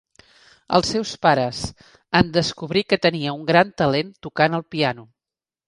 [0.77, 1.59] Els seus pares,
[2.21, 5.09] en descobrir que tenia un gran talent tocant el piano.